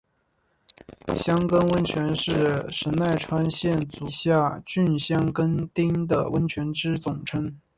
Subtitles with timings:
[1.15, 7.55] 箱根温泉是神奈川县足柄下郡箱根町的温泉之总称。